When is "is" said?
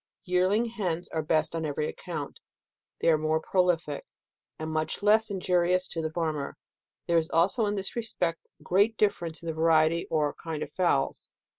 7.19-7.29